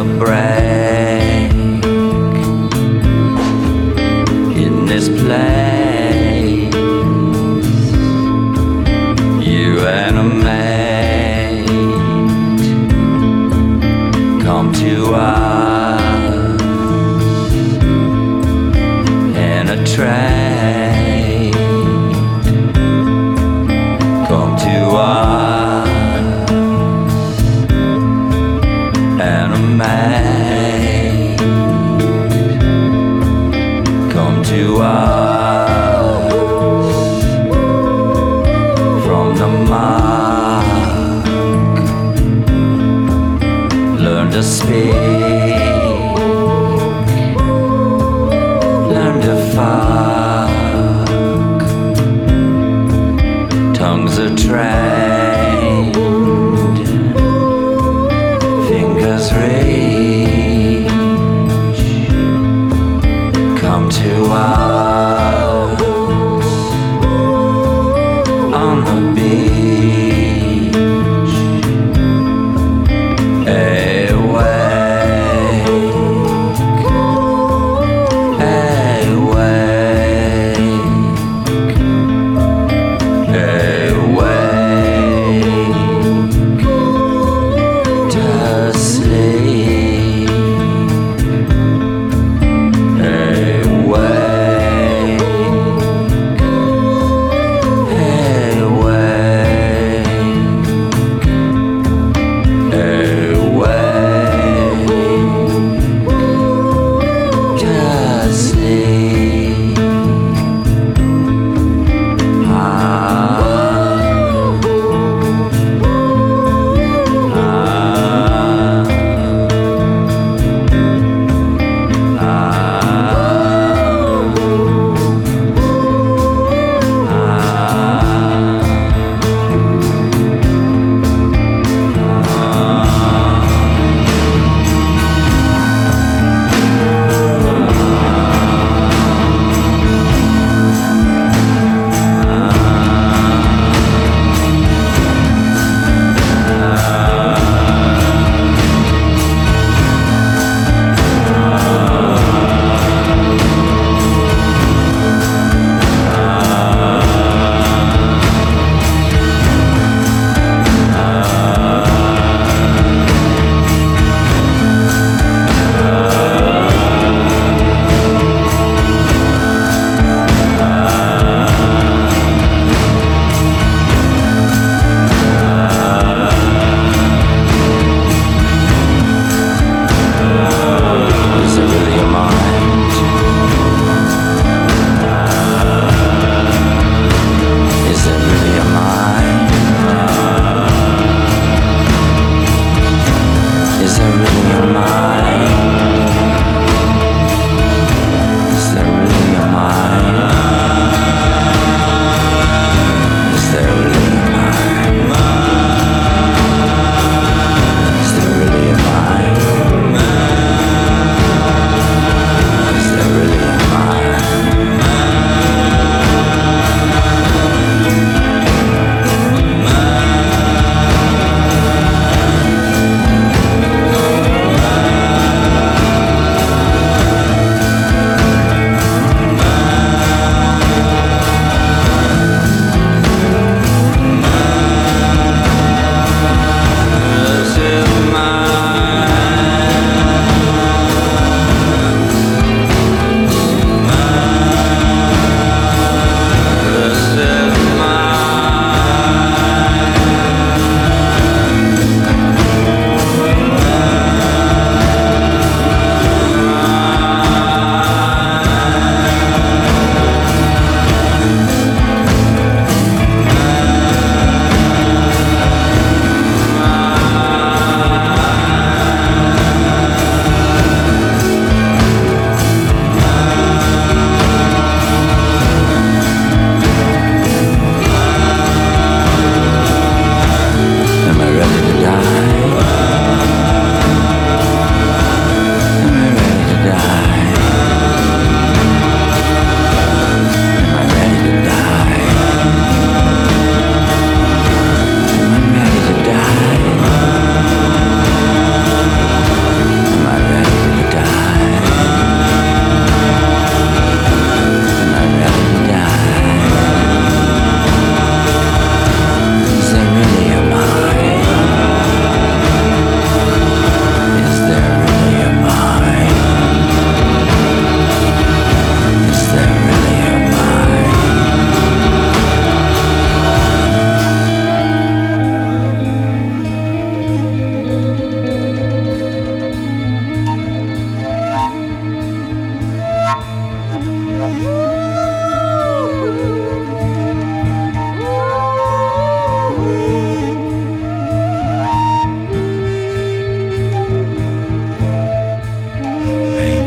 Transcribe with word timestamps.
in 0.00 0.69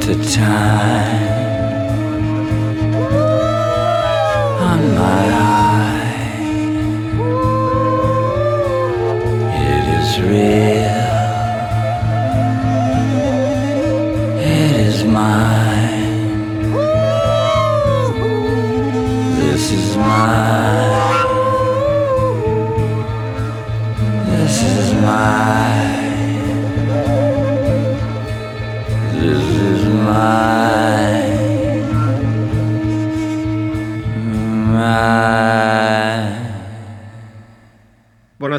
to 0.06 0.14
time. 0.36 1.23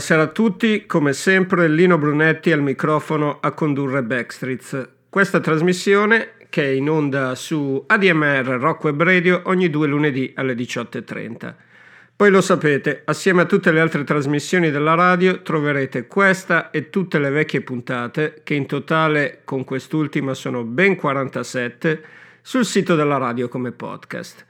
Buonasera 0.06 0.30
a 0.30 0.34
tutti, 0.34 0.84
come 0.84 1.14
sempre 1.14 1.66
Lino 1.66 1.96
Brunetti 1.96 2.52
al 2.52 2.61
microfono 2.61 3.38
a 3.40 3.52
condurre 3.52 4.02
Backstreets. 4.02 4.88
Questa 5.08 5.40
trasmissione 5.40 6.32
che 6.50 6.62
è 6.62 6.68
in 6.73 6.90
onda 6.90 7.34
su 7.34 7.82
ADMR 7.87 8.44
Rock 8.61 8.84
Web 8.84 9.02
Radio 9.02 9.40
ogni 9.46 9.70
due 9.70 9.87
lunedì 9.87 10.30
alle 10.37 10.52
18.30. 10.52 11.54
Poi 12.14 12.30
lo 12.30 12.42
sapete, 12.42 13.00
assieme 13.06 13.40
a 13.40 13.46
tutte 13.46 13.73
le 13.73 13.80
altre 13.80 14.04
trasmissioni 14.04 14.70
della 14.70 14.92
radio 14.92 15.40
troverete 15.40 16.06
questa 16.06 16.70
e 16.70 16.90
tutte 16.90 17.18
le 17.18 17.30
vecchie 17.30 17.62
puntate, 17.62 18.42
che 18.44 18.52
in 18.52 18.66
totale 18.66 19.40
con 19.44 19.64
quest'ultima 19.64 20.34
sono 20.34 20.64
ben 20.64 20.96
47, 20.96 22.04
sul 22.42 22.66
sito 22.66 22.94
della 22.94 23.16
radio 23.16 23.49
come 23.49 23.73
podcast. 23.73 24.44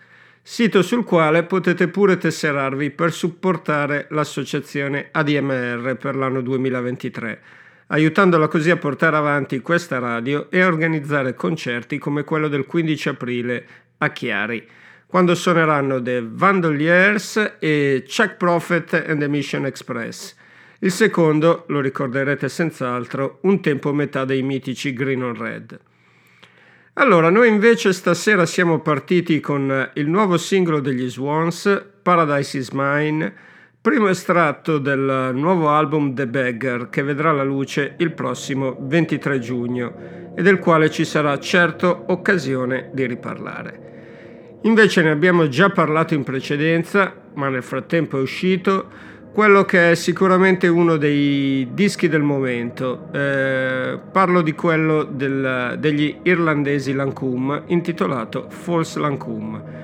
Sito 0.47 0.83
sul 0.83 1.05
quale 1.05 1.45
potete 1.45 1.89
pure 1.89 2.19
tesserarvi 2.19 2.91
per 2.91 3.15
supportare 3.15 4.09
l'associazione 4.11 5.09
ADMR 5.11 5.97
per 5.97 6.17
l'anno 6.17 6.43
2023, 6.43 7.41
aiutandola 7.87 8.47
così 8.47 8.69
a 8.69 8.77
portare 8.77 9.17
avanti 9.17 9.61
questa 9.61 9.99
radio 9.99 10.51
e 10.51 10.61
a 10.61 10.67
organizzare 10.67 11.33
concerti 11.33 11.97
come 11.97 12.25
quello 12.25 12.49
del 12.49 12.67
15 12.67 13.09
aprile 13.09 13.67
a 13.97 14.11
Chiari 14.11 14.69
quando 15.07 15.35
suoneranno 15.35 16.03
The 16.03 16.27
Vandaliers 16.29 17.57
e 17.59 18.05
Chuck 18.07 18.37
Prophet 18.37 19.05
and 19.07 19.21
the 19.21 19.29
Mission 19.29 19.65
Express. 19.65 20.35
Il 20.81 20.91
secondo, 20.91 21.65
lo 21.69 21.81
ricorderete 21.81 22.51
senz'altro, 22.51 23.39
un 23.43 23.63
tempo 23.63 23.95
metà 23.95 24.27
dei 24.27 24.43
mitici 24.43 24.93
Green 24.93 25.23
on 25.23 25.37
Red. 25.37 25.79
Allora, 26.97 27.29
noi 27.29 27.49
invece 27.49 27.93
stasera 27.93 28.47
siamo 28.47 28.79
partiti 28.79 29.41
con 29.41 29.91
il 29.95 30.09
nuovo 30.09 30.37
singolo 30.37 30.79
degli 30.79 31.11
Swans, 31.11 31.87
Paradise 32.01 32.57
is 32.57 32.71
Mine, 32.71 33.35
primo 33.81 34.07
estratto 34.07 34.79
del 34.79 35.33
nuovo 35.35 35.71
album 35.71 36.15
The 36.15 36.29
Beggar 36.29 36.91
che 36.91 37.03
vedrà 37.03 37.33
la 37.33 37.43
luce 37.43 37.95
il 37.99 38.13
prossimo 38.13 38.77
23 38.81 39.41
giugno 39.41 39.95
e 40.37 40.43
del 40.43 40.61
quale 40.61 40.89
ci 40.89 41.05
sarà 41.05 41.37
certo 41.41 42.05
occasione 42.07 42.91
di 42.93 43.05
riparlare. 43.07 44.61
Invece 44.63 45.03
ne 45.03 45.11
abbiamo 45.11 45.49
già 45.49 45.71
parlato 45.71 46.15
in 46.15 46.23
precedenza, 46.23 47.13
ma 47.35 47.49
nel 47.49 47.65
frattempo 47.65 48.19
è 48.19 48.23
uscito 48.23 48.89
quello 49.35 49.64
che 49.64 49.91
è 49.91 49.95
sicuramente 49.97 50.69
uno 50.69 50.97
dei 50.97 51.69
dischi 51.73 52.09
del 52.09 52.23
momento. 52.23 53.09
Eh, 53.12 53.99
parlo 54.12 54.43
di 54.43 54.53
quello 54.53 55.03
del, 55.03 55.75
degli 55.76 56.19
irlandesi 56.23 56.93
Lancome, 56.93 57.62
intitolato 57.67 58.47
False 58.49 59.00
Lancome. 59.00 59.83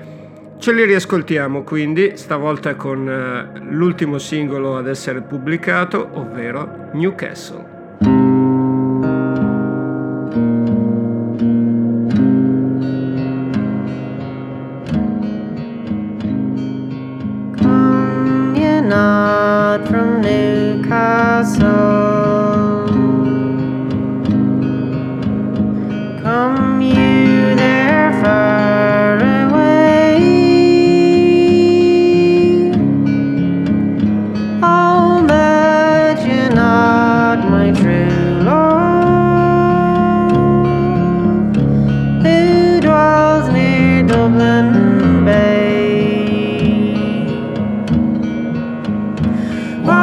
Ce 0.57 0.71
li 0.71 0.85
riascoltiamo 0.85 1.63
quindi, 1.63 2.13
stavolta 2.15 2.75
con 2.75 3.09
eh, 3.09 3.59
l'ultimo 3.71 4.19
singolo 4.19 4.77
ad 4.77 4.87
essere 4.87 5.19
pubblicato, 5.19 6.07
ovvero 6.13 6.89
Newcastle. 6.93 7.71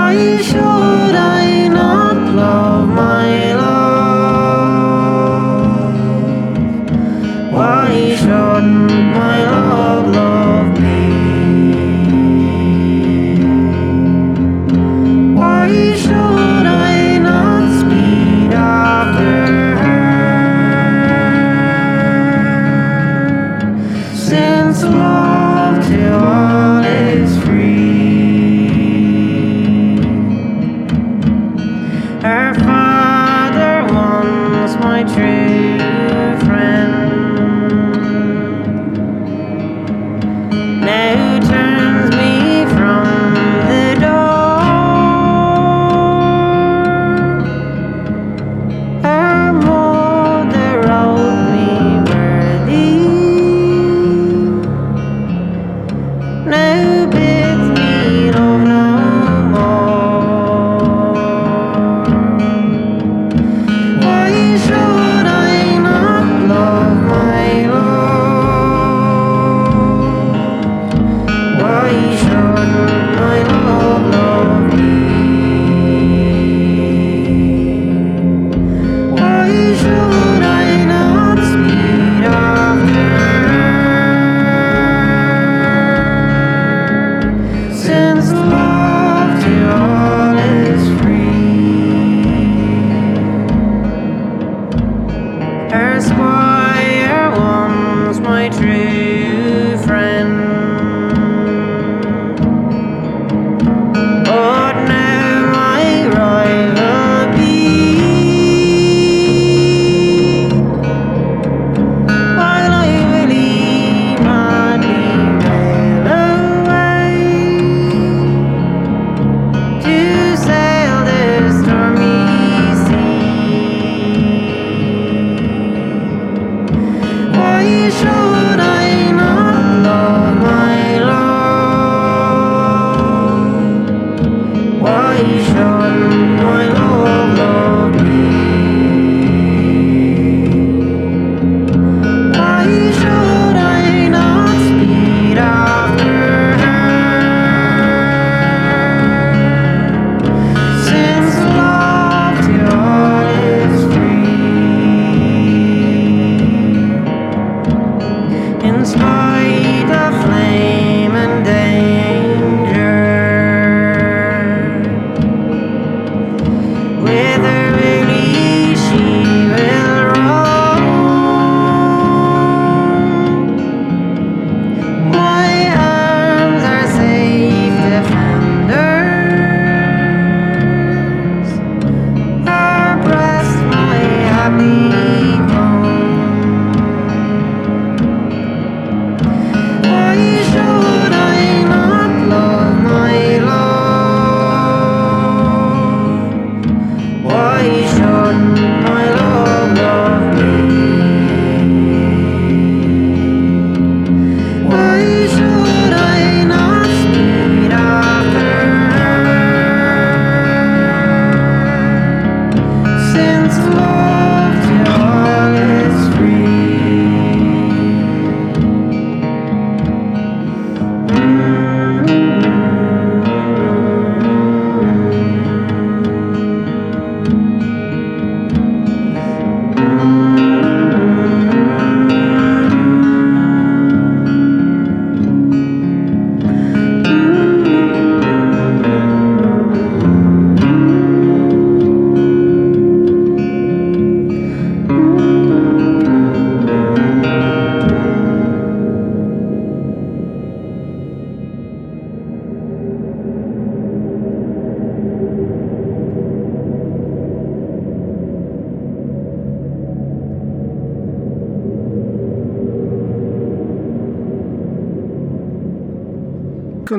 Why 0.08 0.40
should 0.40 1.16
I 1.16 1.68
not 1.68 2.34
love 2.34 2.88
my 2.88 3.07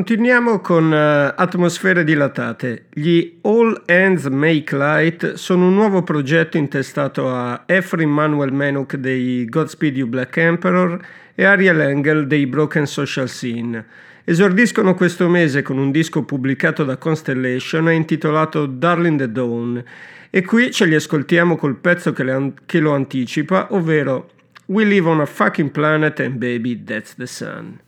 Continuiamo 0.09 0.59
con 0.59 0.85
uh, 0.85 1.39
atmosfere 1.39 2.03
dilatate. 2.03 2.85
Gli 2.91 3.37
All 3.41 3.83
Hands 3.85 4.25
Make 4.25 4.75
Light 4.75 5.33
sono 5.33 5.67
un 5.67 5.75
nuovo 5.75 6.01
progetto 6.01 6.57
intestato 6.57 7.29
a 7.29 7.61
Ephraim 7.67 8.09
Manuel 8.09 8.51
Menuk 8.51 8.95
dei 8.95 9.45
Godspeed 9.45 9.97
You 9.97 10.07
Black 10.07 10.35
Emperor 10.37 10.99
e 11.35 11.43
Ariel 11.45 11.79
Engel 11.81 12.25
dei 12.25 12.47
Broken 12.47 12.87
Social 12.87 13.29
Scene. 13.29 13.85
Esordiscono 14.23 14.95
questo 14.95 15.29
mese 15.29 15.61
con 15.61 15.77
un 15.77 15.91
disco 15.91 16.23
pubblicato 16.23 16.83
da 16.83 16.97
Constellation 16.97 17.91
intitolato 17.91 18.65
Darling 18.65 19.19
the 19.19 19.31
Dawn 19.31 19.83
e 20.31 20.43
qui 20.43 20.71
ce 20.71 20.85
li 20.85 20.95
ascoltiamo 20.95 21.55
col 21.55 21.75
pezzo 21.75 22.13
che, 22.13 22.23
an- 22.31 22.53
che 22.65 22.79
lo 22.79 22.95
anticipa, 22.95 23.67
ovvero 23.75 24.31
We 24.65 24.85
live 24.85 25.07
on 25.07 25.19
a 25.19 25.27
fucking 25.27 25.69
planet 25.69 26.19
and 26.19 26.37
baby 26.37 26.83
that's 26.83 27.13
the 27.13 27.27
sun. 27.27 27.79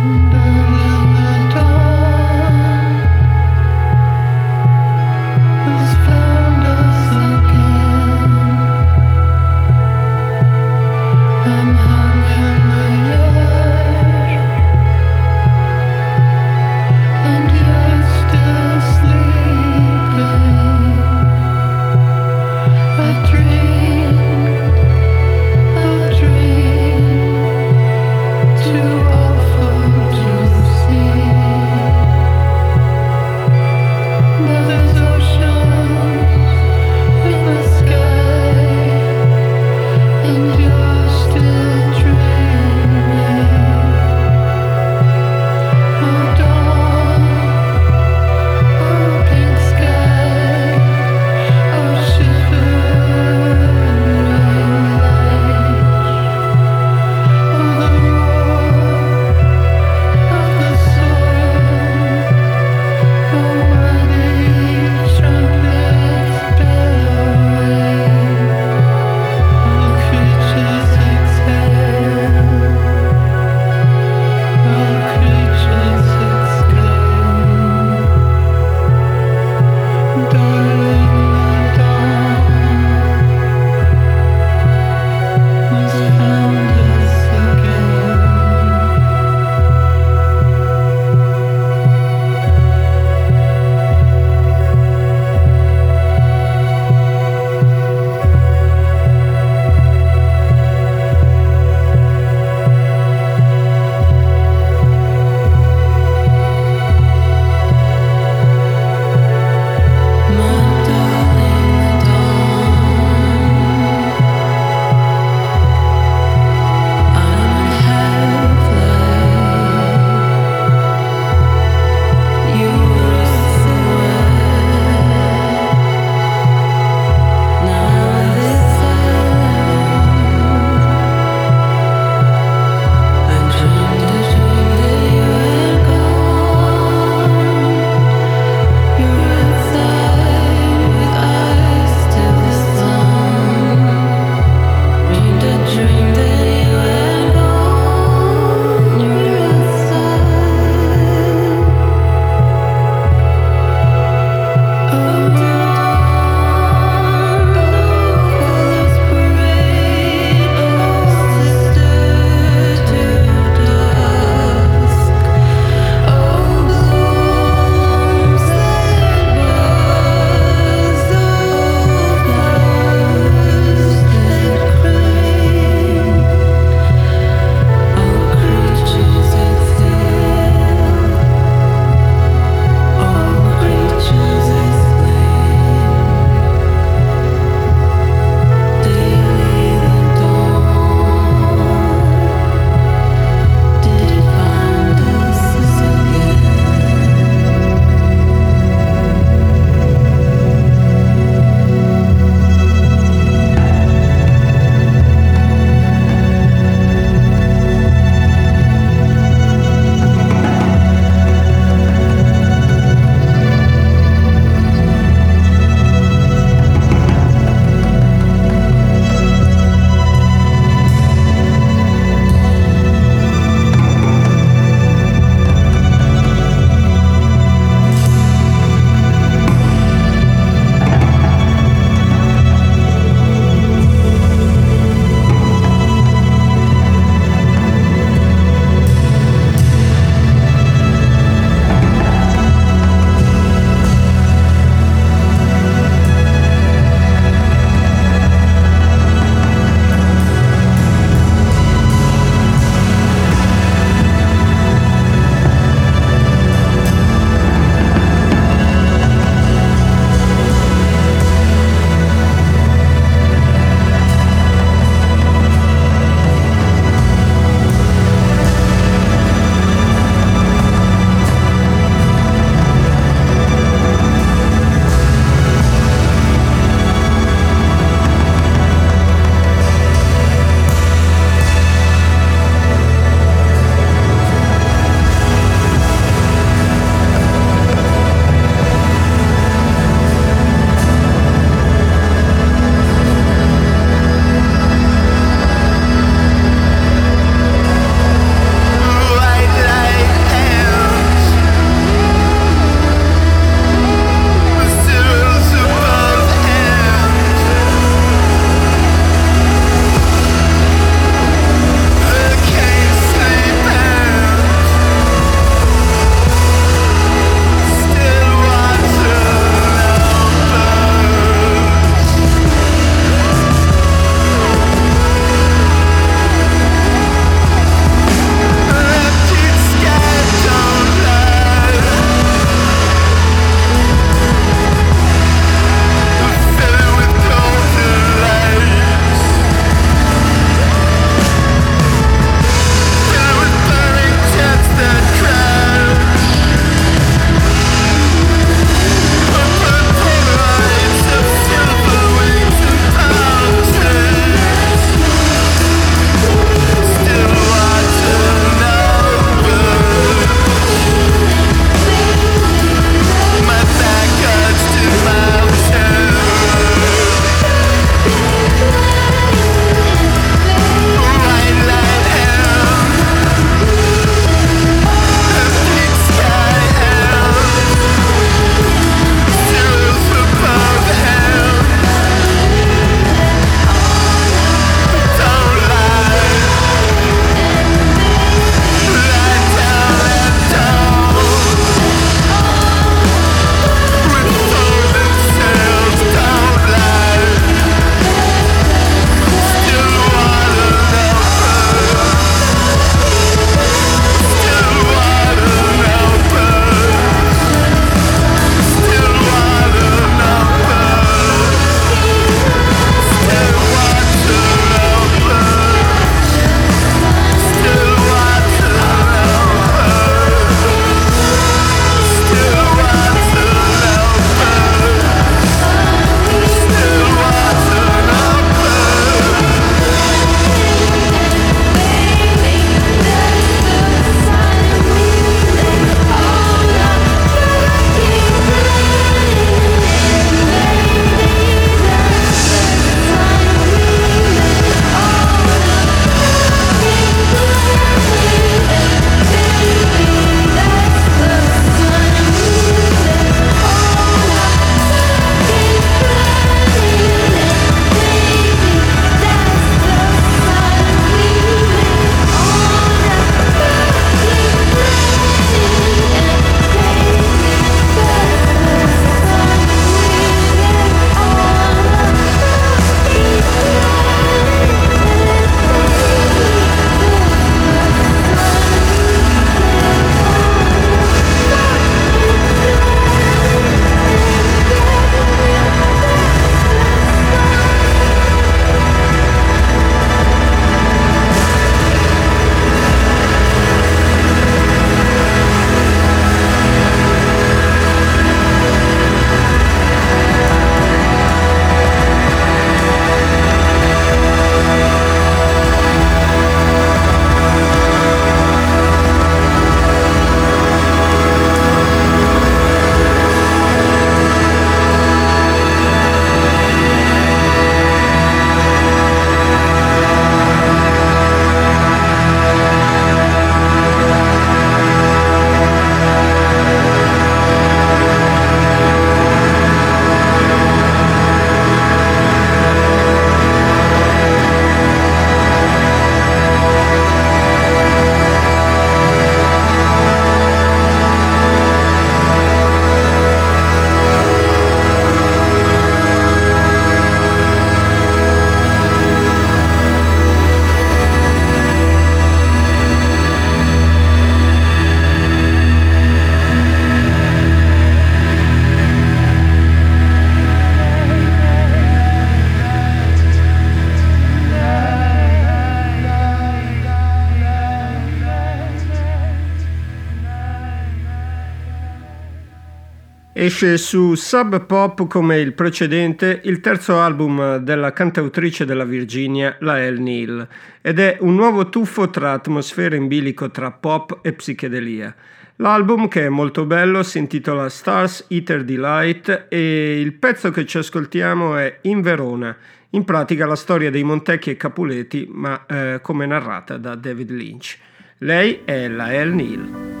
Esce 573.41 573.79
su 573.79 574.13
Sub 574.13 574.67
Pop 574.67 575.07
come 575.07 575.39
il 575.39 575.53
precedente 575.53 576.41
il 576.43 576.59
terzo 576.59 576.99
album 576.99 577.55
della 577.57 577.91
cantautrice 577.91 578.65
della 578.65 578.83
Virginia, 578.83 579.55
Lael 579.61 579.99
Neal, 579.99 580.47
ed 580.79 580.99
è 580.99 581.17
un 581.21 581.33
nuovo 581.33 581.67
tuffo 581.67 582.11
tra 582.11 582.33
atmosfere 582.33 582.97
in 582.97 583.07
bilico 583.07 583.49
tra 583.49 583.71
pop 583.71 584.19
e 584.21 584.33
psichedelia. 584.33 585.15
L'album, 585.55 586.07
che 586.07 586.27
è 586.27 586.29
molto 586.29 586.65
bello, 586.65 587.01
si 587.01 587.17
intitola 587.17 587.67
Stars 587.67 588.25
Eater 588.27 588.63
Delight 588.63 589.47
e 589.49 589.99
il 589.99 590.13
pezzo 590.13 590.51
che 590.51 590.67
ci 590.67 590.77
ascoltiamo 590.77 591.57
è 591.57 591.79
In 591.81 592.01
Verona, 592.01 592.55
in 592.91 593.03
pratica 593.05 593.47
la 593.47 593.55
storia 593.55 593.89
dei 593.89 594.03
Montecchi 594.03 594.51
e 594.51 594.55
Capuleti, 594.55 595.27
ma 595.27 595.65
eh, 595.65 595.99
come 596.03 596.27
narrata 596.27 596.77
da 596.77 596.93
David 596.93 597.31
Lynch. 597.31 597.75
Lei 598.19 598.61
è 598.65 598.87
Lael 598.87 599.33
Neal. 599.33 600.00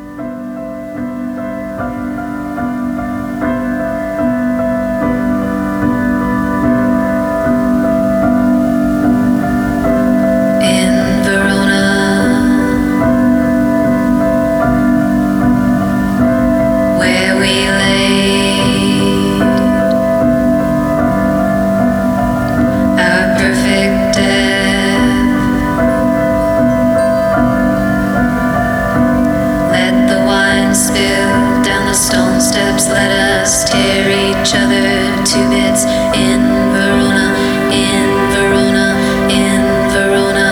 each 34.41 34.55
other 34.55 34.81
to 35.23 35.39
bits 35.53 35.85
in 36.17 36.41
Verona, 36.73 37.29
in 37.69 38.09
Verona, 38.33 38.97
in 39.29 39.61
Verona, 39.93 40.49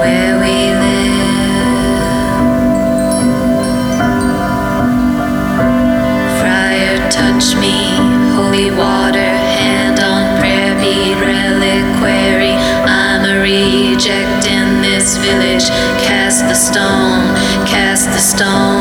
where 0.00 0.40
we 0.40 0.72
live. 0.72 1.28
Friar, 6.40 6.96
touch 7.10 7.56
me, 7.60 7.76
holy 8.36 8.70
water, 8.70 9.32
hand 9.60 10.00
on 10.00 10.40
prayer 10.40 10.74
bead, 10.80 11.18
reliquary. 11.20 12.56
I'm 12.88 13.22
a 13.26 13.42
reject 13.42 14.46
in 14.46 14.80
this 14.80 15.18
village. 15.18 15.68
Cast 16.00 16.40
the 16.48 16.54
stone, 16.54 17.36
cast 17.66 18.06
the 18.06 18.18
stone. 18.18 18.71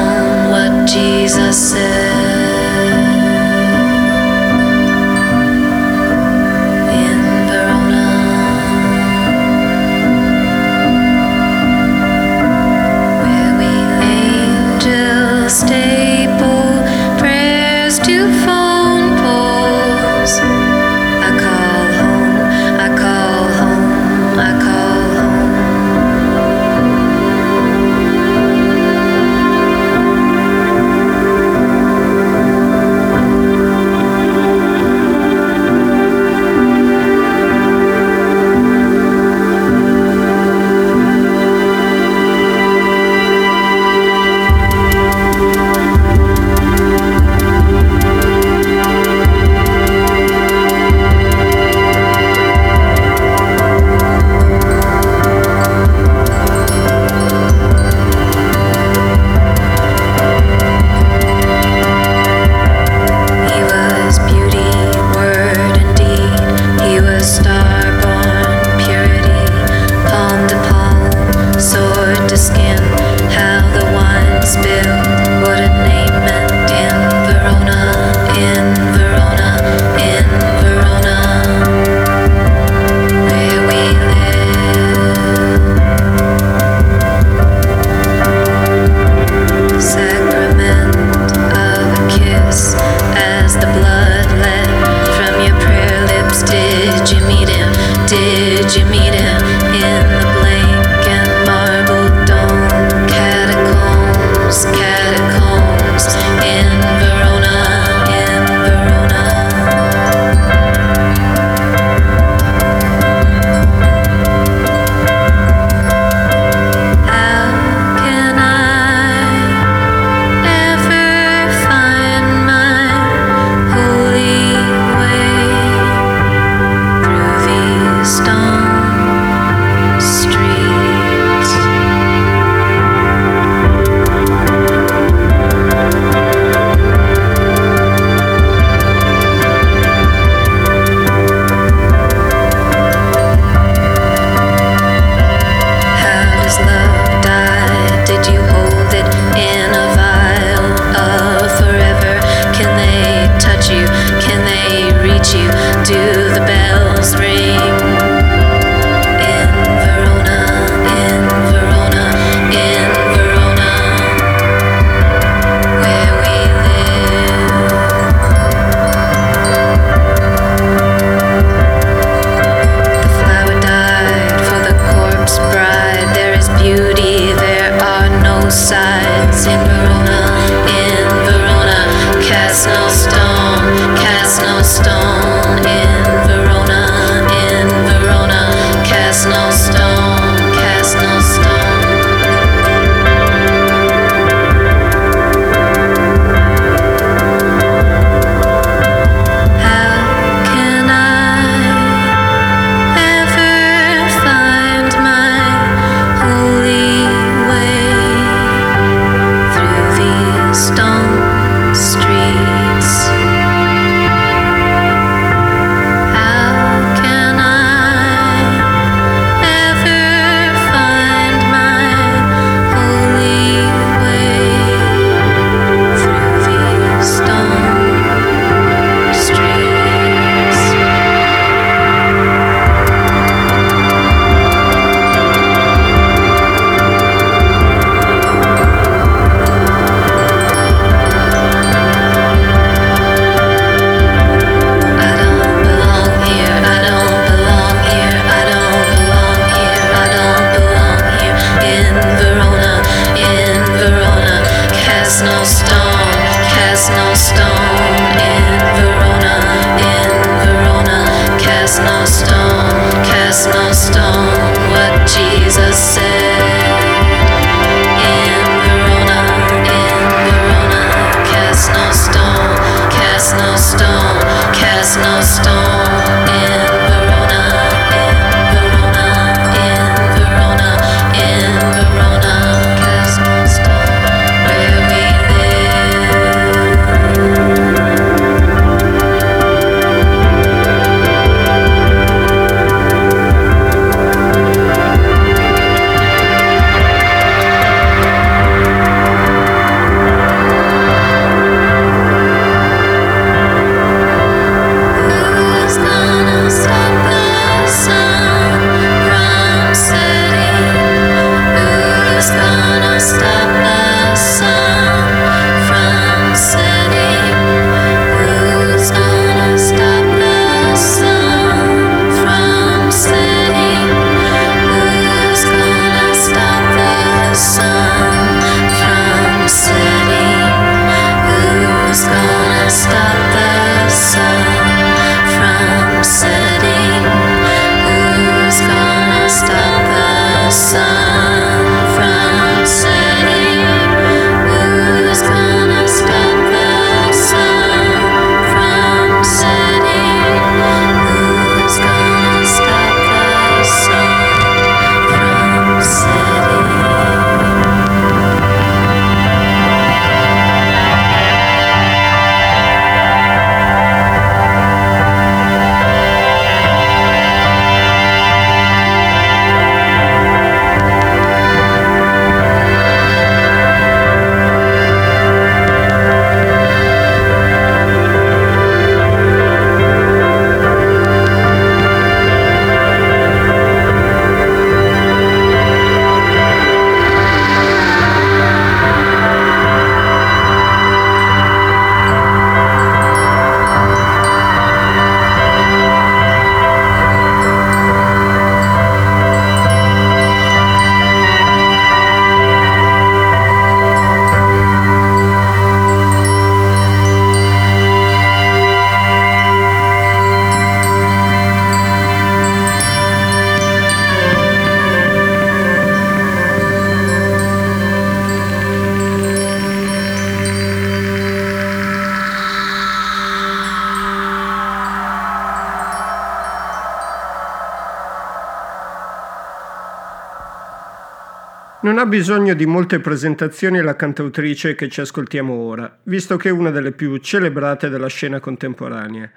Bisogno 432.12 432.53
di 432.55 432.66
molte 432.66 432.99
presentazioni 432.99 433.80
la 433.80 433.95
cantautrice 433.95 434.76
che 434.76 434.89
ci 434.89 434.99
ascoltiamo 434.99 435.53
ora, 435.53 435.99
visto 436.03 436.36
che 436.36 436.49
è 436.49 436.51
una 436.51 436.70
delle 436.70 436.91
più 436.91 437.16
celebrate 437.16 437.88
della 437.88 438.09
scena 438.09 438.41
contemporanea. 438.41 439.32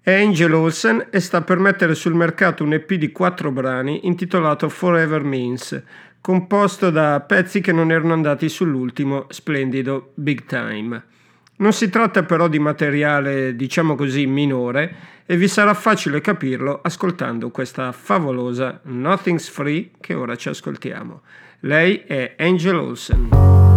È 0.00 0.12
Angel 0.12 0.54
Olsen 0.54 1.08
e 1.10 1.18
sta 1.18 1.42
per 1.42 1.58
mettere 1.58 1.96
sul 1.96 2.14
mercato 2.14 2.62
un 2.62 2.74
EP 2.74 2.92
di 2.92 3.10
quattro 3.10 3.50
brani 3.50 4.06
intitolato 4.06 4.68
Forever 4.68 5.24
Means, 5.24 5.82
composto 6.20 6.90
da 6.90 7.18
pezzi 7.18 7.60
che 7.60 7.72
non 7.72 7.90
erano 7.90 8.12
andati 8.12 8.48
sull'ultimo 8.48 9.26
splendido 9.30 10.12
Big 10.14 10.44
Time. 10.44 11.02
Non 11.56 11.72
si 11.72 11.90
tratta 11.90 12.22
però 12.22 12.46
di 12.46 12.60
materiale, 12.60 13.56
diciamo 13.56 13.96
così, 13.96 14.26
minore 14.26 14.94
e 15.26 15.36
vi 15.36 15.48
sarà 15.48 15.74
facile 15.74 16.20
capirlo 16.20 16.78
ascoltando 16.80 17.50
questa 17.50 17.90
favolosa 17.90 18.78
Nothing's 18.84 19.48
Free 19.48 19.90
che 20.00 20.14
ora 20.14 20.36
ci 20.36 20.48
ascoltiamo. 20.48 21.22
Lei 21.62 22.04
è 22.06 22.36
Angel 22.38 22.74
Olsen. 22.74 23.69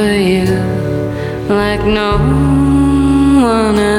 For 0.00 0.14
you 0.14 0.46
like 1.46 1.84
no 1.84 2.16
one 3.44 3.78
else. 3.78 3.89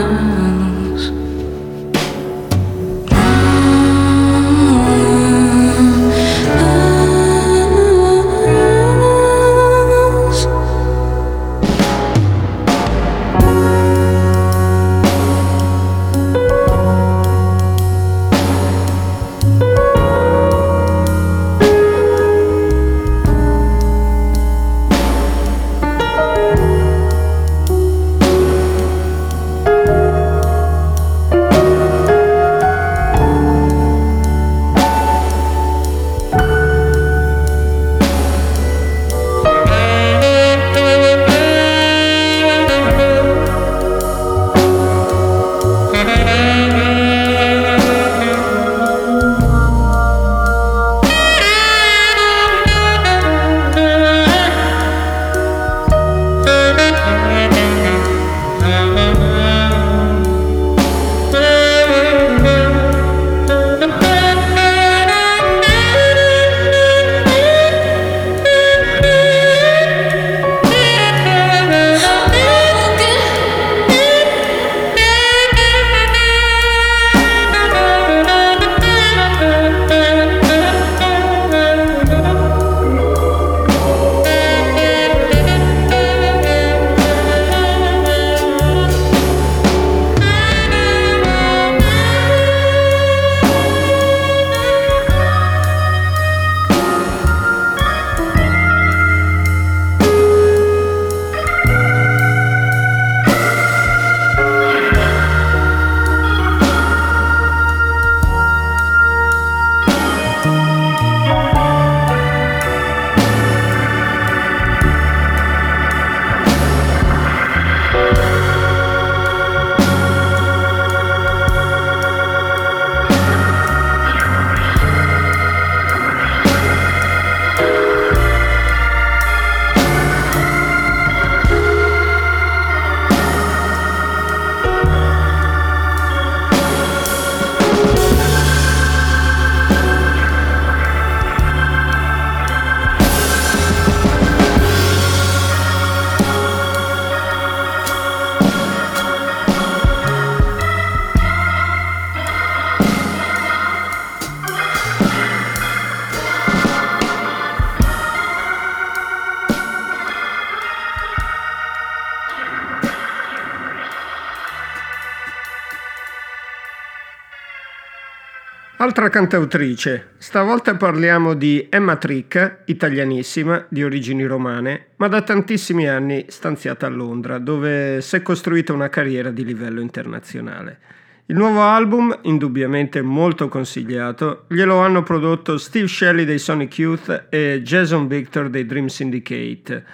Altra 168.82 169.10
cantautrice, 169.10 170.14
stavolta 170.18 170.76
parliamo 170.76 171.36
di 171.36 171.68
Emma 171.70 171.98
Trick, 171.98 172.62
italianissima, 172.66 173.64
di 173.70 173.84
origini 173.84 174.26
romane, 174.26 174.88
ma 174.96 175.08
da 175.08 175.22
tantissimi 175.22 175.88
anni 175.88 176.26
stanziata 176.30 176.88
a 176.88 176.90
Londra, 176.90 177.38
dove 177.38 178.02
si 178.02 178.16
è 178.16 178.24
costruita 178.24 178.74
una 178.74 178.90
carriera 178.90 179.30
di 179.30 179.46
livello 179.46 179.82
internazionale. 179.82 180.80
Il 181.28 181.36
nuovo 181.36 181.62
album, 181.62 182.22
indubbiamente 182.24 183.04
molto 183.04 183.50
consigliato, 183.50 184.46
glielo 184.48 184.80
hanno 184.80 185.04
prodotto 185.04 185.60
Steve 185.60 185.88
Shelley 185.88 186.26
dei 186.26 186.40
Sonic 186.40 186.80
Youth 186.80 187.26
e 187.30 187.62
Jason 187.62 188.08
Victor 188.08 188.50
dei 188.50 188.66
Dream 188.66 188.88
Syndicate, 188.88 189.86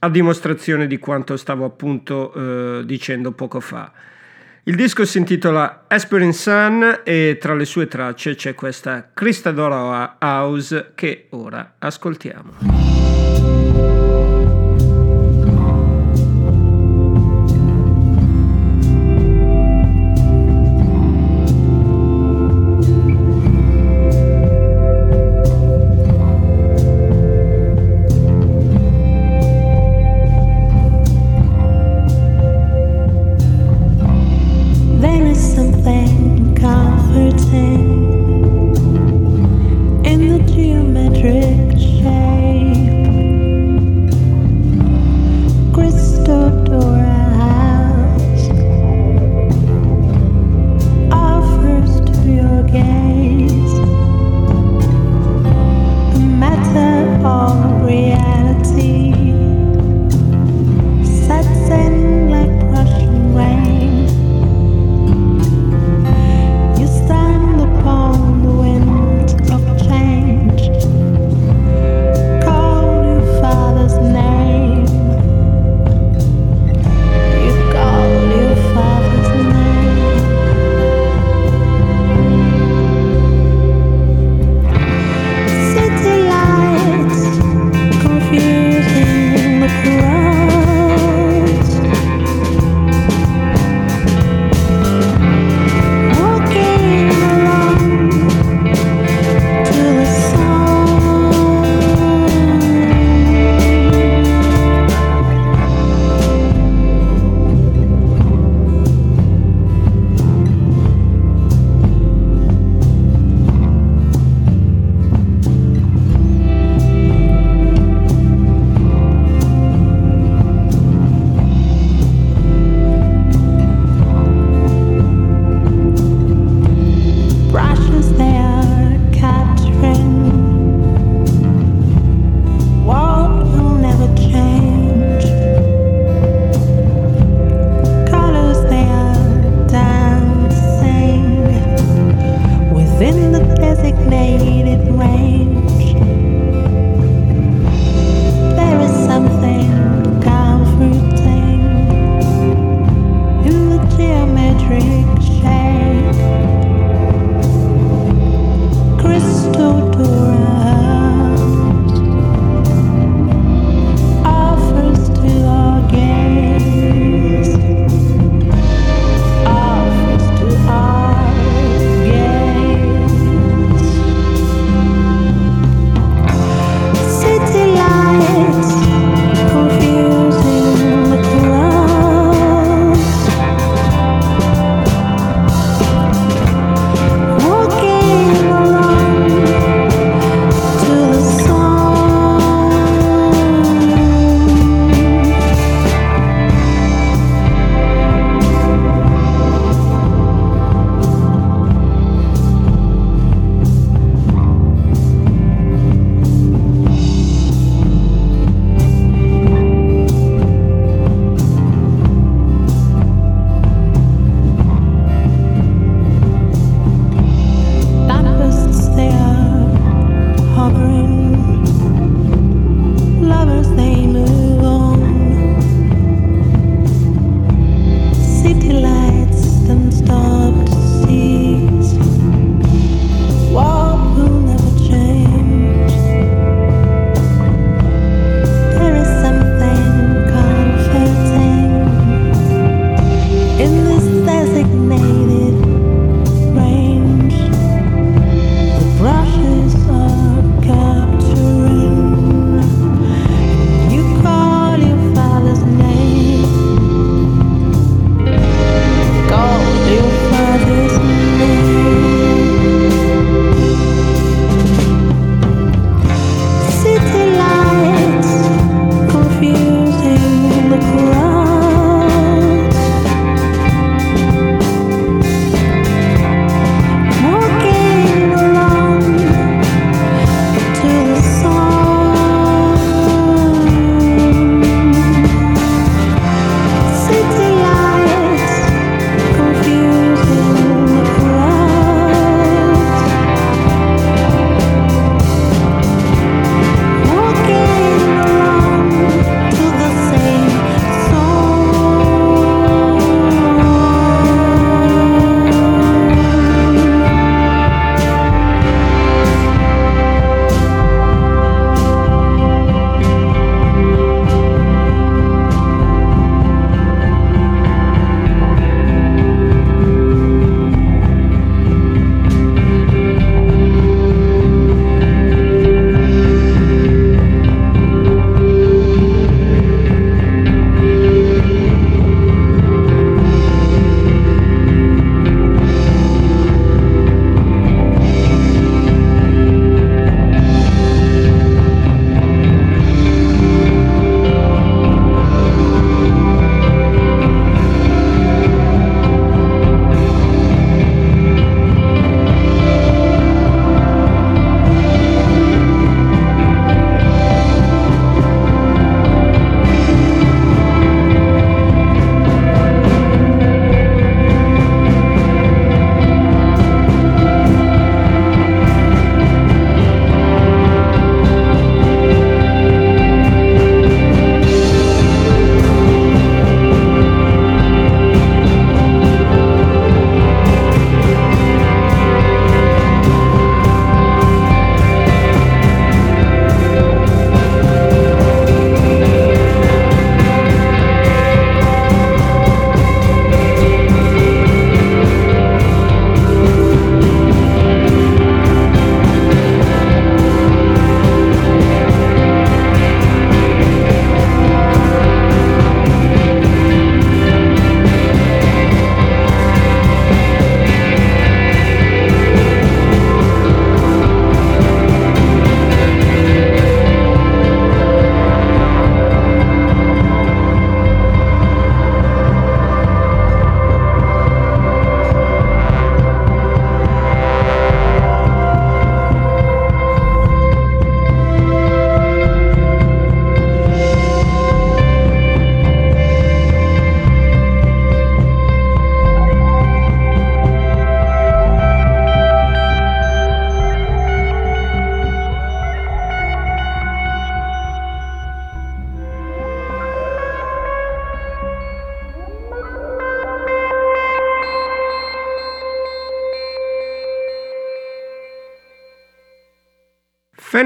a 0.00 0.10
dimostrazione 0.10 0.86
di 0.86 0.98
quanto 0.98 1.38
stavo 1.38 1.64
appunto 1.64 2.34
eh, 2.34 2.82
dicendo 2.84 3.32
poco 3.32 3.60
fa. 3.60 3.90
Il 4.64 4.76
disco 4.76 5.04
si 5.04 5.18
intitola 5.18 5.86
Aspirin 5.88 6.32
Sun 6.32 7.00
e 7.02 7.36
tra 7.40 7.52
le 7.54 7.64
sue 7.64 7.88
tracce 7.88 8.36
c'è 8.36 8.54
questa 8.54 9.10
Cristadora 9.12 10.18
House 10.20 10.92
che 10.94 11.26
ora 11.30 11.74
ascoltiamo. 11.78 12.91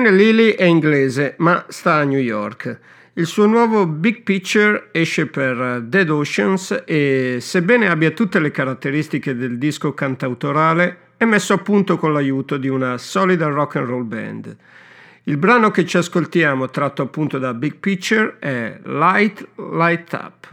Fanny 0.06 0.18
Lilly 0.18 0.50
è 0.50 0.62
inglese, 0.62 1.34
ma 1.38 1.64
sta 1.66 1.94
a 1.94 2.04
New 2.04 2.20
York. 2.20 2.78
Il 3.14 3.26
suo 3.26 3.46
nuovo 3.46 3.86
Big 3.86 4.22
Picture 4.22 4.90
esce 4.92 5.26
per 5.26 5.82
Dead 5.82 6.08
Oceans 6.08 6.84
e, 6.86 7.38
sebbene 7.40 7.88
abbia 7.88 8.12
tutte 8.12 8.38
le 8.38 8.52
caratteristiche 8.52 9.34
del 9.34 9.58
disco 9.58 9.94
cantautorale, 9.94 10.98
è 11.16 11.24
messo 11.24 11.54
a 11.54 11.58
punto 11.58 11.96
con 11.96 12.12
l'aiuto 12.12 12.56
di 12.56 12.68
una 12.68 12.98
solida 12.98 13.48
rock 13.48 13.76
and 13.76 13.88
roll 13.88 14.06
band. 14.06 14.56
Il 15.24 15.38
brano 15.38 15.72
che 15.72 15.84
ci 15.84 15.96
ascoltiamo, 15.96 16.70
tratto 16.70 17.02
appunto 17.02 17.38
da 17.38 17.52
Big 17.52 17.74
Picture, 17.74 18.36
è 18.38 18.78
Light 18.84 19.44
Light 19.56 20.12
Up. 20.12 20.46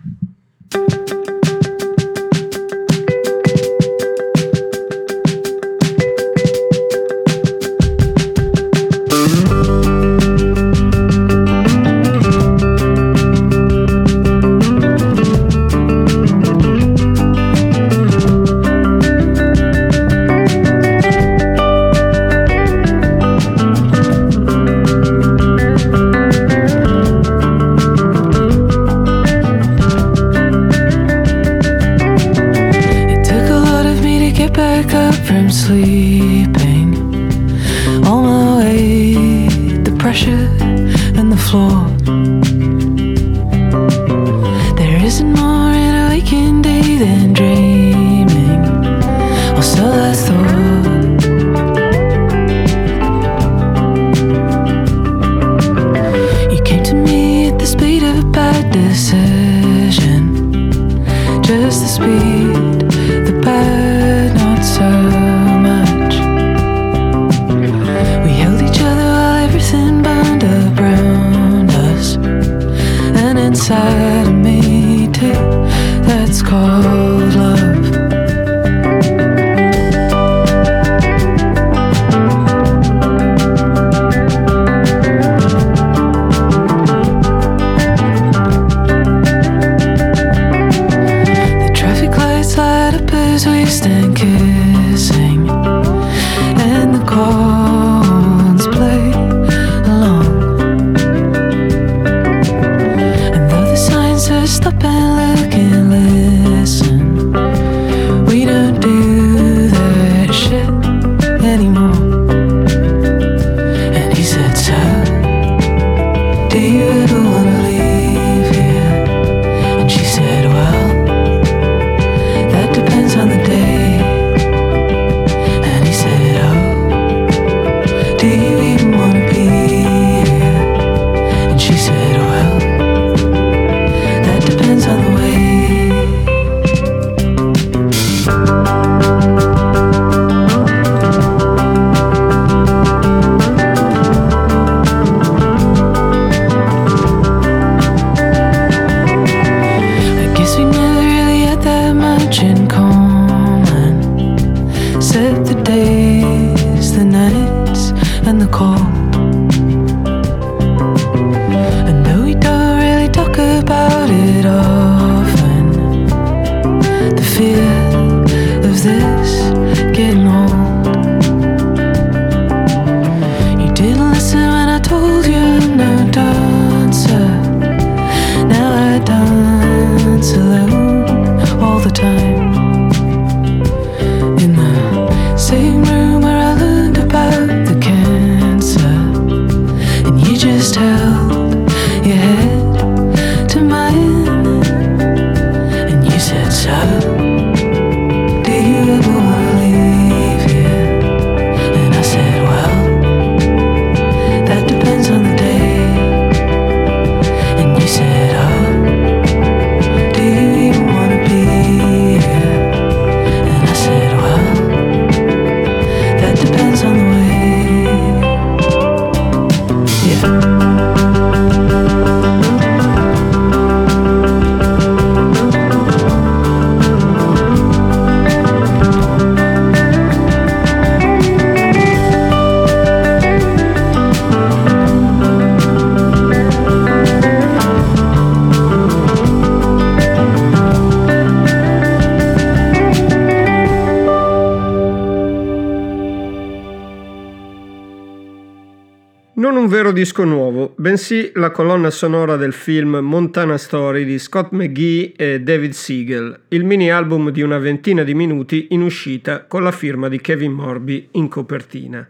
Disco 250.03 250.25
nuovo, 250.25 250.73
bensì 250.75 251.31
la 251.35 251.51
colonna 251.51 251.89
sonora 251.89 252.35
del 252.35 252.51
film 252.51 252.97
Montana 252.97 253.57
Story 253.57 254.03
di 254.03 254.19
Scott 254.19 254.51
McGee 254.51 255.13
e 255.15 255.39
David 255.39 255.71
Siegel, 255.71 256.41
il 256.49 256.65
mini 256.65 256.91
album 256.91 257.29
di 257.29 257.41
una 257.41 257.57
ventina 257.57 258.03
di 258.03 258.13
minuti 258.13 258.67
in 258.71 258.81
uscita 258.81 259.45
con 259.45 259.63
la 259.63 259.71
firma 259.71 260.09
di 260.09 260.19
Kevin 260.19 260.51
Morby 260.51 261.07
in 261.11 261.29
copertina. 261.29 262.05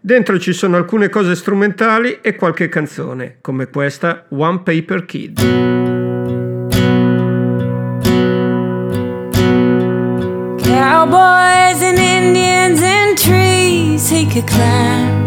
Dentro 0.00 0.38
ci 0.38 0.54
sono 0.54 0.76
alcune 0.76 1.10
cose 1.10 1.34
strumentali 1.34 2.20
e 2.22 2.34
qualche 2.34 2.70
canzone, 2.70 3.36
come 3.42 3.68
questa 3.68 4.24
One 4.30 4.60
Paper 4.60 5.04
Kid. 5.04 5.38
Cowboys 10.62 11.82
and 11.82 11.98
Indians 11.98 12.80
and 12.80 13.18
trees 13.18 14.10
he 14.10 14.24
could 14.24 14.46
climb 14.46 15.23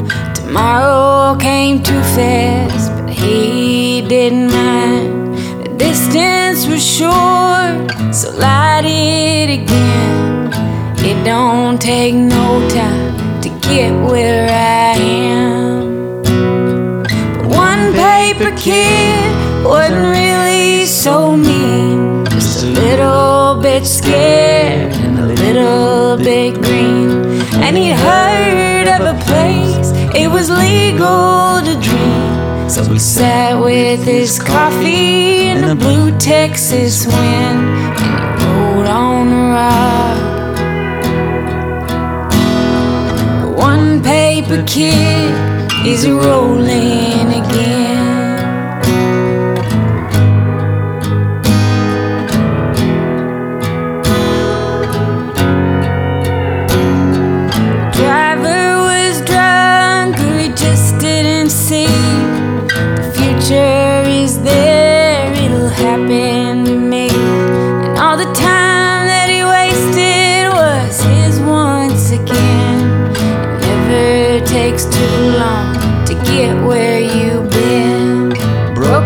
tomorrow 0.47 1.35
came 1.37 1.83
too 1.83 2.01
fast, 2.15 2.89
but 2.95 3.09
he 3.09 4.01
didn't 4.07 4.49
mind. 4.49 5.35
The 5.63 5.75
distance 5.77 6.65
was 6.67 6.81
short, 6.81 7.91
so 8.15 8.31
light 8.37 8.85
it 8.85 9.49
again. 9.59 10.49
It 11.09 11.17
don't 11.25 11.81
take 11.81 12.15
no 12.15 12.65
time 12.69 13.41
to 13.41 13.49
get 13.67 13.91
where 14.09 14.47
I 14.49 14.95
am. 14.95 16.23
But 17.33 17.45
one 17.47 17.91
paper 17.91 18.55
kid 18.55 19.27
wasn't 19.65 20.07
really 20.15 20.85
so 20.85 21.35
mean, 21.35 22.25
just 22.25 22.63
a 22.63 22.67
little 22.67 23.61
bit 23.61 23.85
scared 23.85 24.93
and 24.93 25.19
a 25.19 25.27
little 25.43 26.15
bit 26.17 26.53
green. 26.61 27.41
And 27.65 27.75
he 27.75 27.91
place 27.91 28.56
it 30.17 30.29
was 30.31 30.49
legal 30.49 31.61
to 31.61 31.79
dream. 31.79 32.69
So 32.69 32.81
we 32.89 32.99
sat 32.99 33.53
with 33.61 34.03
his 34.03 34.39
coffee 34.39 35.47
in 35.47 35.61
the 35.61 35.75
blue 35.75 36.17
Texas 36.17 37.05
wind 37.05 37.59
and 37.93 37.99
he 38.01 38.09
rode 38.45 38.87
on 38.87 39.29
the 39.29 39.43
rock. 39.57 40.17
One 43.57 44.01
paper 44.01 44.63
kid 44.65 45.31
is 45.85 46.09
rolling 46.09 47.36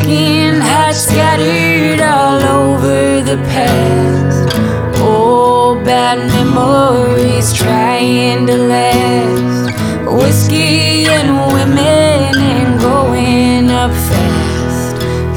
Broken 0.01 0.61
hearts 0.61 1.03
scattered 1.03 2.01
all 2.01 2.41
over 2.41 3.21
the 3.21 3.37
past. 3.53 4.99
Old 4.99 5.85
bad 5.85 6.17
memories 6.17 7.53
trying 7.53 8.47
to 8.47 8.57
last. 8.57 9.77
Whiskey 10.09 11.05
and 11.05 11.53
women 11.53 12.33
and 12.35 12.79
growing 12.79 13.69
up 13.69 13.91
fast. 13.91 14.95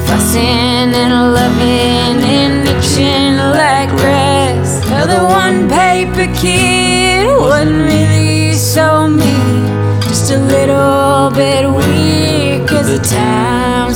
Fussing 0.08 0.94
and 1.02 1.34
loving 1.34 2.24
and 2.24 2.66
itching 2.66 3.36
like 3.36 3.90
grass. 3.90 4.80
The 5.06 5.22
one 5.24 5.68
paper 5.68 6.32
kid 6.40 7.26
wasn't 7.38 7.82
really 7.82 8.54
so 8.54 9.08
mean. 9.08 9.66
Just 10.08 10.30
a 10.30 10.38
little 10.38 11.30
bit 11.36 11.70
weird, 11.70 12.66
cause 12.66 12.88
the 12.88 12.98
times 12.98 13.53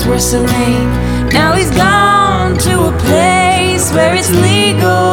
were 0.09 0.18
lame. 0.40 0.90
Now 1.28 1.54
he's 1.54 1.70
gone 1.70 2.56
to 2.59 2.88
a 2.88 2.92
place 2.98 3.92
where 3.92 4.14
it's 4.14 4.30
legal 4.30 5.07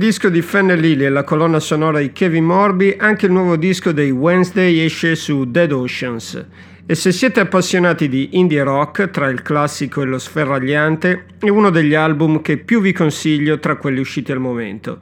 disco 0.00 0.30
di 0.30 0.40
Fennel 0.40 0.80
Lily 0.80 1.04
e 1.04 1.10
la 1.10 1.24
colonna 1.24 1.60
sonora 1.60 1.98
di 1.98 2.10
Kevin 2.10 2.44
Morby, 2.44 2.96
anche 2.98 3.26
il 3.26 3.32
nuovo 3.32 3.56
disco 3.56 3.92
dei 3.92 4.10
Wednesday 4.10 4.78
esce 4.78 5.14
su 5.14 5.44
Dead 5.44 5.70
Oceans. 5.70 6.42
E 6.86 6.94
se 6.94 7.12
siete 7.12 7.40
appassionati 7.40 8.08
di 8.08 8.30
indie 8.32 8.62
rock, 8.62 9.10
tra 9.10 9.28
il 9.28 9.42
classico 9.42 10.00
e 10.00 10.06
lo 10.06 10.18
sferragliante, 10.18 11.26
è 11.38 11.50
uno 11.50 11.68
degli 11.68 11.92
album 11.92 12.40
che 12.40 12.56
più 12.56 12.80
vi 12.80 12.94
consiglio 12.94 13.58
tra 13.58 13.76
quelli 13.76 14.00
usciti 14.00 14.32
al 14.32 14.40
momento. 14.40 15.00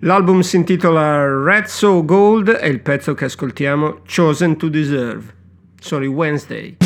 L'album 0.00 0.40
si 0.40 0.56
intitola 0.56 1.24
Red 1.42 1.64
So 1.64 2.04
Gold 2.04 2.58
e 2.60 2.68
il 2.68 2.80
pezzo 2.80 3.14
che 3.14 3.24
ascoltiamo 3.24 4.00
Chosen 4.06 4.58
to 4.58 4.68
Deserve. 4.68 5.34
I 5.92 6.06
Wednesday. 6.06 6.76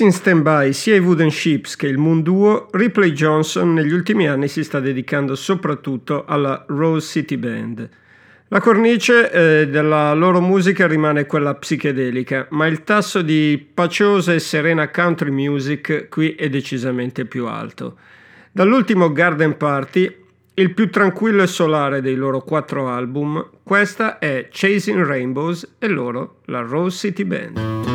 In 0.00 0.12
stand-by 0.12 0.72
sia 0.72 0.96
i 0.96 0.98
Wooden 0.98 1.30
Ships 1.30 1.76
che 1.76 1.86
il 1.86 1.98
Moon 1.98 2.22
Duo, 2.22 2.68
Ripley 2.70 3.12
Johnson 3.12 3.74
negli 3.74 3.92
ultimi 3.92 4.26
anni 4.26 4.48
si 4.48 4.64
sta 4.64 4.80
dedicando 4.80 5.34
soprattutto 5.34 6.24
alla 6.24 6.64
Rose 6.68 7.06
City 7.06 7.36
Band. 7.36 7.86
La 8.48 8.60
cornice 8.60 9.30
eh, 9.30 9.68
della 9.68 10.14
loro 10.14 10.40
musica 10.40 10.86
rimane 10.86 11.26
quella 11.26 11.54
psichedelica, 11.54 12.46
ma 12.50 12.66
il 12.66 12.82
tasso 12.82 13.20
di 13.20 13.62
paciosa 13.74 14.32
e 14.32 14.38
serena 14.38 14.88
country 14.88 15.30
music 15.30 16.08
qui 16.08 16.34
è 16.34 16.48
decisamente 16.48 17.26
più 17.26 17.46
alto. 17.46 17.98
Dall'ultimo 18.52 19.12
Garden 19.12 19.58
Party, 19.58 20.10
il 20.54 20.72
più 20.72 20.88
tranquillo 20.88 21.42
e 21.42 21.46
solare 21.46 22.00
dei 22.00 22.14
loro 22.14 22.40
quattro 22.40 22.88
album, 22.88 23.50
questa 23.62 24.18
è 24.18 24.48
Chasing 24.50 25.04
Rainbows 25.04 25.74
e 25.78 25.88
loro 25.88 26.36
la 26.46 26.60
Rose 26.60 26.96
City 26.96 27.24
Band. 27.24 27.89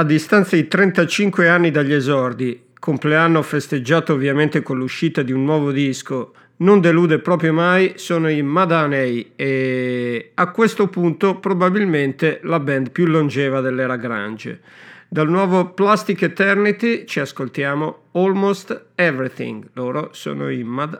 A 0.00 0.04
distanza 0.04 0.56
di 0.56 0.66
35 0.66 1.48
anni 1.50 1.70
dagli 1.70 1.92
esordi, 1.92 2.68
compleanno 2.78 3.42
festeggiato 3.42 4.14
ovviamente 4.14 4.62
con 4.62 4.78
l'uscita 4.78 5.20
di 5.20 5.30
un 5.30 5.44
nuovo 5.44 5.72
disco, 5.72 6.32
non 6.58 6.80
delude 6.80 7.18
proprio 7.18 7.52
mai, 7.52 7.92
sono 7.96 8.30
i 8.30 8.40
Madanei 8.40 9.32
e 9.36 10.30
a 10.34 10.50
questo 10.52 10.88
punto 10.88 11.38
probabilmente 11.38 12.40
la 12.44 12.60
band 12.60 12.90
più 12.92 13.04
longeva 13.06 13.60
dell'era 13.60 13.96
Grange. 13.96 14.60
Dal 15.06 15.28
nuovo 15.28 15.72
Plastic 15.72 16.22
Eternity 16.22 17.04
ci 17.04 17.20
ascoltiamo 17.20 18.04
Almost 18.12 18.86
Everything, 18.94 19.68
loro 19.74 20.08
sono 20.12 20.48
i 20.50 20.62
Mad 20.62 20.96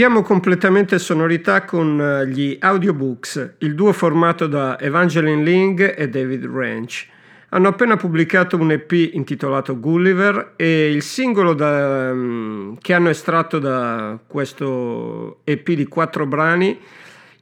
Cambiamo 0.00 0.26
completamente 0.26 0.98
sonorità 0.98 1.66
con 1.66 2.00
eh, 2.00 2.26
gli 2.26 2.56
audiobooks, 2.58 3.56
il 3.58 3.74
duo 3.74 3.92
formato 3.92 4.46
da 4.46 4.80
Evangeline 4.80 5.42
Ling 5.42 5.94
e 5.94 6.08
David 6.08 6.46
Ranch. 6.46 7.06
Hanno 7.50 7.68
appena 7.68 7.96
pubblicato 7.96 8.56
un 8.56 8.72
EP 8.72 8.90
intitolato 8.92 9.78
Gulliver 9.78 10.54
e 10.56 10.90
il 10.90 11.02
singolo 11.02 11.52
da, 11.52 12.14
mm, 12.14 12.76
che 12.80 12.94
hanno 12.94 13.10
estratto 13.10 13.58
da 13.58 14.18
questo 14.26 15.40
EP 15.44 15.70
di 15.72 15.84
quattro 15.84 16.24
brani 16.24 16.78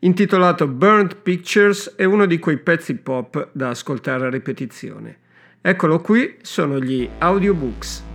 intitolato 0.01 0.67
Burnt 0.67 1.15
Pictures 1.15 1.95
è 1.95 2.03
uno 2.03 2.27
di 2.27 2.41
quei 2.41 2.57
pezzi 2.57 2.97
pop 2.97 3.51
da 3.53 3.69
ascoltare 3.69 4.27
a 4.27 4.31
ripetizione. 4.31 5.17
Eccolo 5.61 6.01
qui, 6.01 6.35
sono 6.43 6.81
gli 6.81 7.09
audiobooks. 7.19 8.08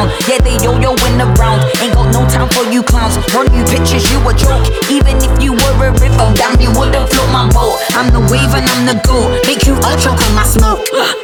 And. 0.00 0.10
Yeah, 0.28 0.38
they 0.40 0.56
yo 0.64 0.78
yo 0.80 0.92
in 1.06 1.18
the 1.18 1.26
round. 1.36 1.60
Ain't 1.80 1.94
got 1.94 2.12
no 2.12 2.24
time 2.28 2.48
for 2.48 2.64
you 2.72 2.82
clowns. 2.82 3.16
Run 3.34 3.52
you 3.54 3.64
pictures, 3.64 4.04
you 4.10 4.18
a 4.24 4.32
joke. 4.32 4.64
Even 4.90 5.16
if 5.20 5.32
you 5.42 5.52
were 5.52 5.76
a 5.84 5.92
river, 5.92 6.24
damn, 6.34 6.60
you 6.60 6.72
wouldn't 6.72 7.08
float 7.08 7.30
my 7.32 7.48
boat. 7.52 7.76
I'm 7.92 8.08
the 8.12 8.20
wave 8.32 8.52
and 8.54 8.66
I'm 8.66 8.86
the 8.86 8.96
goat. 9.04 9.44
Make 9.46 9.66
you 9.66 9.74
all 9.74 9.96
choke 9.98 10.20
on 10.20 10.34
my 10.34 10.44
smoke. 10.44 11.19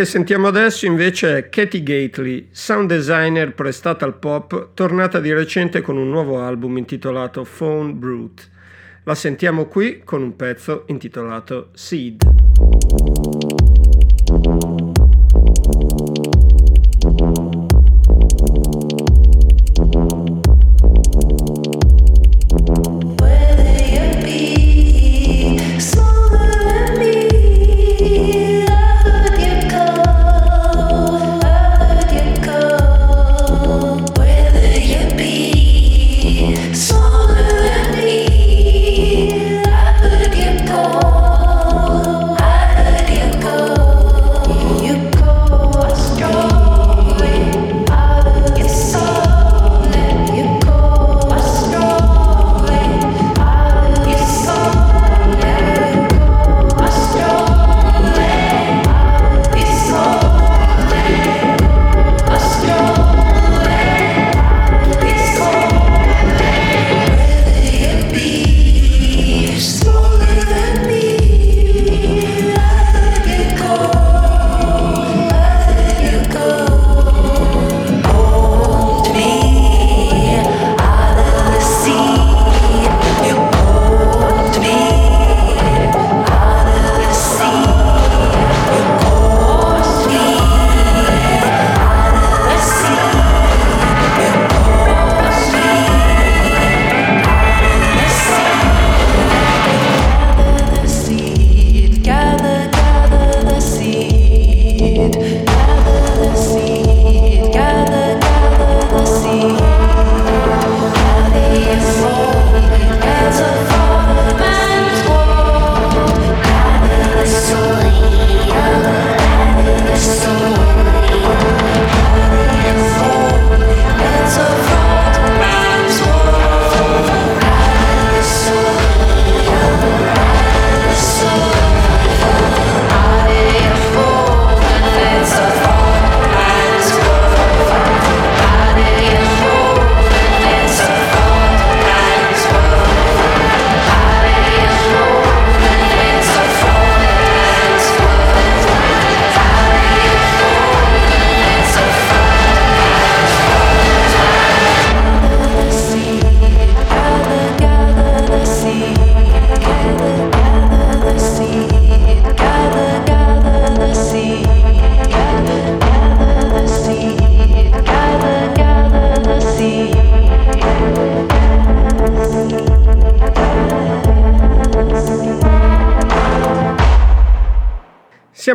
Che 0.00 0.06
sentiamo 0.06 0.46
adesso 0.46 0.86
invece 0.86 1.36
è 1.36 1.48
Katie 1.50 1.82
Gately, 1.82 2.48
sound 2.52 2.88
designer 2.88 3.52
prestata 3.52 4.06
al 4.06 4.16
pop, 4.16 4.70
tornata 4.72 5.20
di 5.20 5.30
recente 5.30 5.82
con 5.82 5.98
un 5.98 6.08
nuovo 6.08 6.40
album 6.40 6.78
intitolato 6.78 7.44
Phone 7.44 7.92
Brute. 7.92 8.42
La 9.02 9.14
sentiamo 9.14 9.66
qui 9.66 10.00
con 10.02 10.22
un 10.22 10.36
pezzo 10.36 10.84
intitolato 10.86 11.68
Seed. 11.74 13.19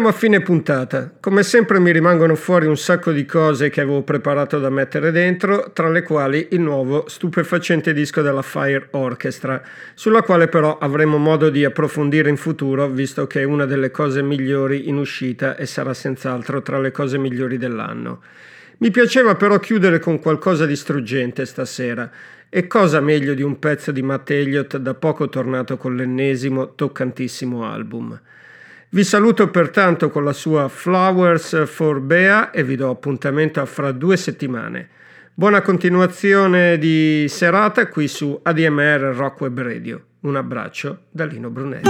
Siamo 0.06 0.20
a 0.20 0.22
fine 0.22 0.42
puntata. 0.44 1.16
Come 1.20 1.42
sempre 1.42 1.80
mi 1.80 1.92
rimangono 1.92 2.36
fuori 2.36 2.68
un 2.68 2.78
sacco 2.78 3.12
di 3.12 3.26
cose 3.26 3.72
che 3.72 3.82
avevo 3.82 4.04
preparato 4.04 4.60
da 4.60 4.70
mettere 4.70 5.10
dentro, 5.10 5.72
tra 5.74 5.90
le 5.90 6.04
quali 6.04 6.50
il 6.52 6.62
nuovo 6.62 7.10
stupefacente 7.10 7.92
disco 7.92 8.22
della 8.22 8.44
Fire 8.44 8.90
Orchestra, 8.92 9.60
sulla 9.96 10.22
quale 10.22 10.48
però 10.48 10.78
avremo 10.78 11.18
modo 11.18 11.50
di 11.50 11.66
approfondire 11.66 12.30
in 12.30 12.38
futuro, 12.38 12.88
visto 12.88 13.26
che 13.26 13.42
è 13.42 13.46
una 13.46 13.66
delle 13.66 13.90
cose 13.90 14.22
migliori 14.22 14.88
in 14.88 14.98
uscita 14.98 15.56
e 15.56 15.66
sarà 15.66 15.96
senz'altro 15.96 16.62
tra 16.62 16.78
le 16.78 16.92
cose 16.92 17.18
migliori 17.18 17.58
dell'anno. 17.58 18.22
Mi 18.78 18.92
piaceva 18.92 19.34
però 19.34 19.58
chiudere 19.58 19.98
con 19.98 20.20
qualcosa 20.20 20.68
di 20.68 20.76
struggente 20.76 21.48
stasera. 21.48 22.12
E 22.48 22.68
cosa 22.68 23.00
meglio 23.00 23.34
di 23.34 23.42
un 23.42 23.58
pezzo 23.58 23.92
di 23.92 24.04
Matt 24.04 24.30
Elliott 24.30 24.78
da 24.78 24.94
poco 24.94 25.30
tornato 25.30 25.78
con 25.78 25.96
l'ennesimo 25.96 26.76
toccantissimo 26.76 27.66
album. 27.68 28.22
Vi 28.90 29.04
saluto 29.04 29.50
pertanto 29.50 30.10
con 30.10 30.24
la 30.24 30.34
sua 30.34 30.68
Flowers 30.70 31.66
for 31.66 32.00
Bea 32.00 32.52
e 32.52 32.64
vi 32.64 32.76
do 32.76 32.90
appuntamento 32.90 33.60
a 33.60 33.66
fra 33.66 33.92
due 33.92 34.16
settimane. 34.16 34.90
Buona 35.34 35.62
continuazione 35.62 36.78
di 36.78 37.26
serata 37.28 37.88
qui 37.90 38.08
su 38.08 38.40
ADMR 38.42 39.14
Rock 39.14 39.42
Web 39.42 39.60
Radio. 39.62 40.02
Un 40.22 40.38
abbraccio 40.38 41.00
da 41.10 41.26
Lino 41.26 41.50
Brunetti. 41.50 41.90